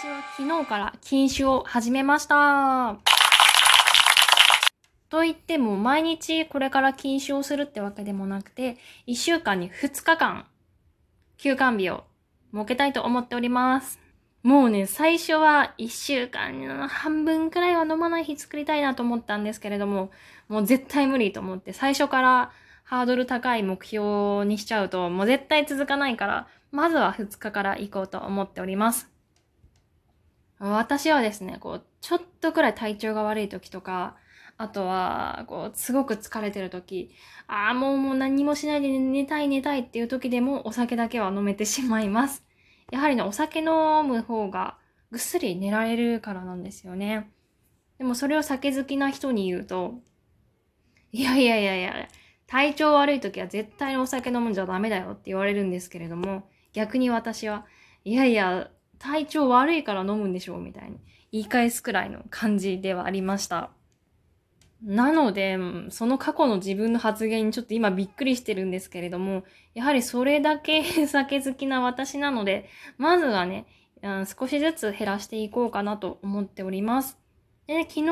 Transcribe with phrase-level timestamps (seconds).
[0.00, 2.96] 私は昨日から禁酒を始めました。
[5.10, 10.46] と言っても毎日これから禁酒をするってわけでもなくて、1週間に2日間
[11.36, 12.04] 休館日を
[12.54, 14.00] 設けたいと思っております。
[14.42, 20.10] もうね、最初は1週間の半分くらいは飲まない日作りたいなと思ったんですけれども、
[20.48, 22.52] もう絶対無理と思って、最初から
[22.84, 29.10] ハードル高い目標にしちゃうと、もう絶対続かないから、まずは2日から行こうと思っております。
[30.60, 34.16] 私はですね、こう、ちょっとくらい体調が悪い時とか、
[34.58, 37.14] あとは、こう、すごく疲れてる時、
[37.46, 42.44] ああ、もうもう何もしないで寝たい寝たいっていう時でもお酒だけは飲めてしまいます。
[42.90, 44.76] やはりね、お酒飲む方が
[45.10, 47.32] ぐっすり寝られるからなんですよね。
[47.96, 49.94] でもそれを酒好きな人に言うと、
[51.12, 52.08] いやいやいやいや、
[52.46, 57.64] 体調悪い時は絶対にお酒飲むんじゃダメだよって言われるんですけれども、逆に私は、
[58.04, 60.98] いやいや、体調悪いから飲むんでしょうみたいに
[61.32, 63.70] 言い返すくらいの感じではありました。
[64.82, 65.58] なので、
[65.90, 73.66] その過去の自分の発言にちょっと今びっくりしてるんですけれども、やはりそれだけ 酒好きな私なので、まずはね、
[74.02, 77.18] うん、少しずつ減らしていこうかなと思っております。
[77.66, 78.06] で、昨日、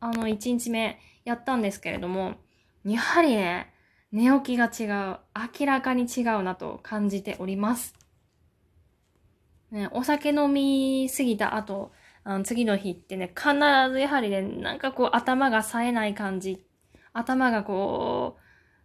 [0.00, 2.34] あの、1日目やったんですけれども、
[2.84, 3.72] やはりね、
[4.12, 5.18] 寝起きが違う。
[5.58, 7.95] 明らかに違うなと感じております。
[9.70, 11.92] ね、お酒飲みすぎた後、
[12.24, 13.50] あの次の日ってね、必
[13.92, 16.64] ずやはりね、なんかこう頭が冴えない感じ。
[17.12, 18.40] 頭がこう、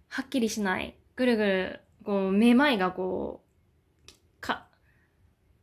[0.10, 0.96] はっきりしない。
[1.16, 3.44] ぐるぐる、こう、めまいがこ
[4.08, 4.68] う、か、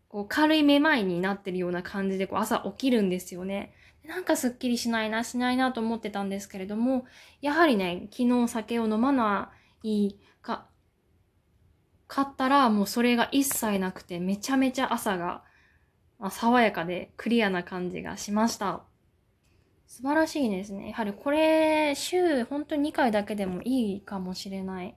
[0.08, 3.74] こう軽いめまいになってるような感じでこう朝起きるんですよね。
[4.04, 7.04] なんかすっきりしないな、しないなと思ってたんですけれども、
[7.42, 10.66] やはりね、昨日酒を飲まないか、
[12.08, 15.42] 買ったらもうそれが一切なくて、めちゃめちゃ朝が
[16.30, 18.82] 爽やかでクリアな感じがしました。
[19.86, 20.88] 素晴らしいですね。
[20.88, 24.94] やはりこれ、週本当に2回だけでもいいかもしれない。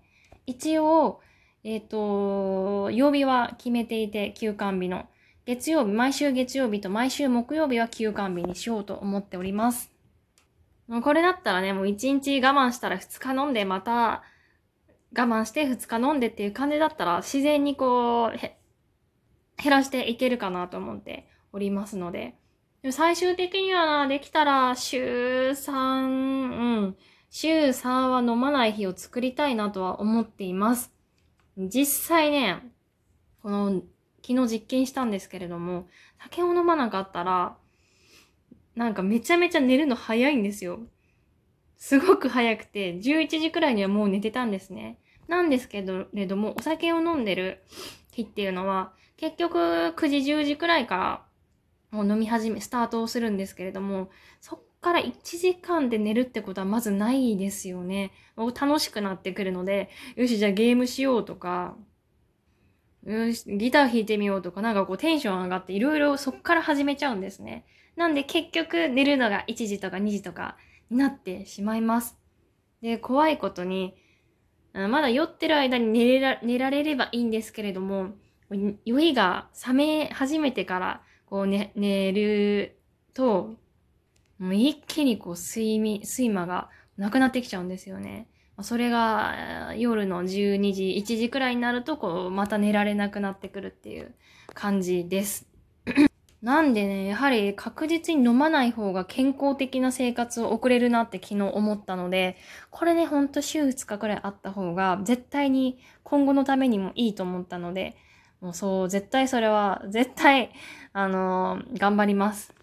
[0.47, 1.21] 一応、
[1.63, 5.07] えっ、ー、と、曜日は決めていて、休館日の。
[5.45, 9.91] 月曜日、毎週月曜日と毎週木曜日は休館日にしようと思っております。
[10.87, 14.23] もうこれだったらね、もう1日我慢したら2日飲んで、また
[15.13, 22.35] 我慢して2日飲んでっていう感じだったら、自然にこう、減らしていけるかなと思っておりますので。
[22.91, 26.97] 最終的にはできたら週3、うん、
[27.29, 30.91] 週3は飲まない日を作りたいなとは思っています。
[31.57, 32.71] 実際ね、
[33.43, 33.83] この
[34.27, 35.87] 昨日実験したんですけれども、
[36.19, 37.55] 酒を飲まなかったら、
[38.75, 40.79] なんかめちゃめちゃ寝るの早いんですよ。
[41.77, 44.97] すごく早くて、11時くらいにはもう寝てたんですね。
[45.31, 47.63] なんですけど、れども、お酒を飲んでる
[48.11, 49.57] 日っていうのは、結局
[49.95, 51.25] 9時10時くらいから
[51.89, 54.09] もう飲み始め、スタートをするんですけれども、
[54.41, 58.11] そっから1時間で寝るってことはまずないですよね。
[58.35, 61.77] もう楽しくなってくるので、よし、じゃあゲームしようとか、
[63.05, 67.63] よし、ギター弾いてみようとか、なんかこうテンション上がっていろいろそっから始めちゃうんですね。
[67.95, 70.57] なんで結局寝るのが1時とか2時とか
[70.89, 72.17] になってしまいます。
[72.81, 73.95] で、怖いことに、
[74.73, 78.11] まだ酔ってる間に寝れら寝られればいいんですけれども、
[78.85, 82.77] 酔いが覚め始めてからこう、ね、寝る
[83.13, 83.55] と、
[84.39, 88.27] もう一気にこう睡眠、睡魔がなくなってきちゃうんですよね。
[88.61, 94.13] それが夜の12時、1時くらいになると、こう、また寝られなくなってくるっていう
[94.53, 95.50] 感じです。
[96.41, 102.35] なんでね、やはり確実に飲まない方が健康的な生活を送れるなって昨日思ったので、
[102.71, 107.95] これね、ほんと週2日くらいあった方が、絶対に今後のためにもいいと思ったので、
[108.39, 110.51] もうそう、絶対それは、絶対、
[110.93, 112.55] あのー、頑張ります。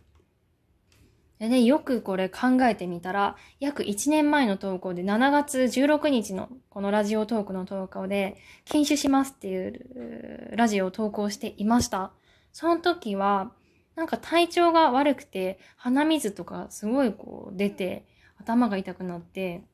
[1.39, 12.11] でね、よくこれ考えてみたら、約1年前の投稿で7月16日のこのラジオトークの投稿で、禁酒しますっていうラジオを投稿していました。
[12.53, 13.53] その時は、
[13.99, 18.07] なんか体調が悪くて、鼻水とかすごいこう出て、
[18.41, 19.65] 頭が痛くなって、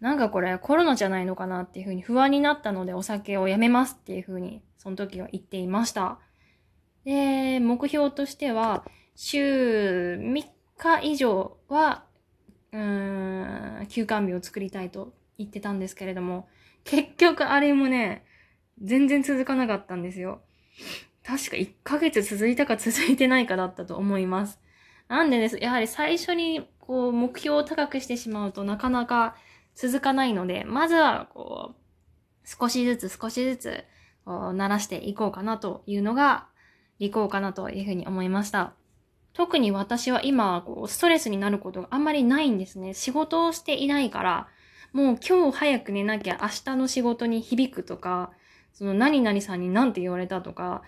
[0.00, 6.18] なんかこれコロナじゃないのかなっていうふうに不安になったのでお酒をやめますっていうふうにその時は言っていました。
[7.04, 10.44] で、目標としては週3
[10.78, 12.04] 日以上は、
[12.72, 16.48] うーん、休館日を作りたいと言ってたんですけれども、
[16.84, 18.24] 結局あれもね、
[18.80, 20.40] 全然続かなかったんですよ。
[21.24, 24.60] 確か1ヶ月続いたか続いてないかだったと思います。
[25.08, 29.36] なんでです、やはり最初にこう目標を高くしてしまうとなかなか
[29.74, 33.84] 続かないので、まずは、こう、少しずつ少しずつ、
[34.24, 36.46] こう、鳴らしていこうかなというのが、
[36.98, 38.74] いこうかなというふうに思いました。
[39.32, 42.94] 特に私は今、こう、ストレスになることがあんまりないんですね。
[42.94, 44.48] 仕事をしていないから、
[44.92, 48.30] もう今日早く寝なきゃ明日の仕事に響くとか、
[48.74, 50.82] その何々さんに何て言われたとか、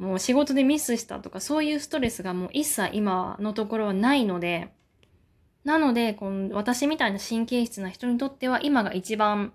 [0.00, 4.72] もう仕事でミスしたとか、そういうストレスがもう一切今のところはないので、
[5.62, 9.52] なので、この私みたいな神経質な人にとっては今が一番、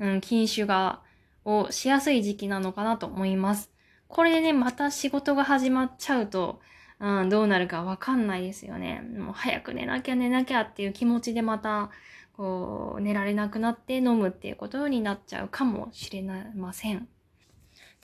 [0.00, 1.00] うん、禁酒が、
[1.44, 3.70] をしやすい時期なのかなと思います。
[4.08, 6.60] これでね、また仕事が始まっちゃうと、
[6.98, 9.00] うん、どうなるかわかんないですよね。
[9.16, 11.90] もう早く寝なきゃ寝なきゃっていう気持ちでまた、
[12.36, 16.22] こう、寝られなくなって飲むっていうことになっちゃうかもしれ
[16.56, 17.06] ません。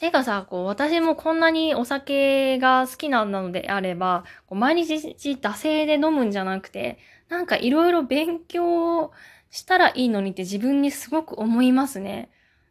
[0.00, 6.98] てかさ、こう、私もこんなにお酒が好きなのであれば、こう毎日惰性で飲むんじゃなくて、
[7.28, 9.12] なんかいろいろ勉強
[9.50, 12.30] したらいいのにって自分にすごく思いますね。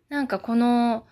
[0.10, 1.06] なんかこの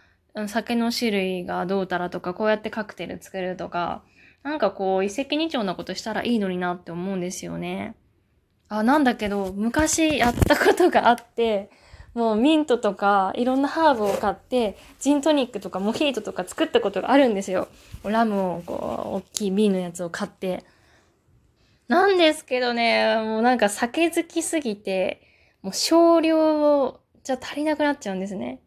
[0.48, 4.04] 酒の種類がどうたらとか、こうやってカクテル作るとか、
[4.42, 7.96] なんかこう、一石二鳥なことしたらいいのになって思うんですよね。
[8.69, 11.69] あ、なんだけど、昔やったことがあって、
[12.18, 17.68] もうミントとかいろんなハーブを買って、ジントニックとかモヒートとか作ったことがあるんですよ。
[18.04, 20.64] ラムをこう、大きい瓶のやつを買って。
[21.88, 25.22] なんですけどね、もうなんか酒好きすぎて、
[25.62, 28.62] もう少量じゃ足りなくなっちゃうんですね。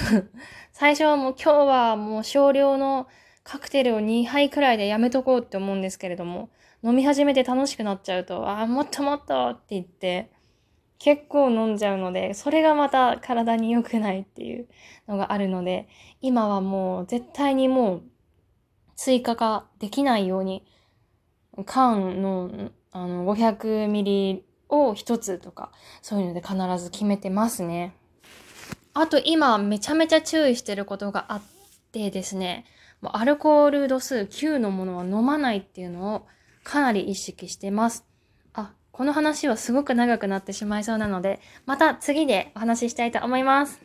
[0.72, 3.08] 最初はもう今日はもう少量の
[3.44, 6.50] カクテルを2杯くらいでやめとこうって思うんですけれども、
[6.82, 10.33] 飲み始めて楽しくなっちゃうと、ああ、もっともっとって言って、
[10.98, 14.68] 結構飲んじゃうので、それがまた体に良くないっていう
[15.08, 15.88] のがあるので、
[16.20, 18.02] 今はもう絶対にもう
[18.96, 20.64] 追加ができないように、
[21.66, 27.94] 缶のあの500ミリを一つとか、そういうので必ず決めてますね。
[28.94, 31.42] あと今めちゃめちゃ注意してることがあっ
[31.92, 32.64] てですね、
[33.02, 36.26] アルコール度数9のものは飲まないっていうのを
[36.62, 38.06] かなり意識してます。
[38.94, 43.83] この話はすごく長くなってしまいそうなので、また次でお話ししたいと思います。